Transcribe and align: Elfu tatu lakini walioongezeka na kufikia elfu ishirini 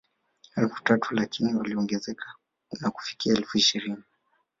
Elfu 0.55 0.83
tatu 0.83 1.15
lakini 1.15 1.55
walioongezeka 1.55 2.25
na 2.81 2.91
kufikia 2.91 3.33
elfu 3.33 3.57
ishirini 3.57 4.03